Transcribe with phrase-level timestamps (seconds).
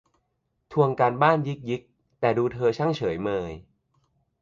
[0.71, 1.81] ทวงการบ้านยิกยิก
[2.19, 3.51] แต่ดูเธอช่างเฉยเมย